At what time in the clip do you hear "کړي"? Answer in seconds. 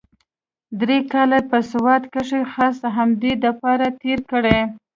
4.31-4.59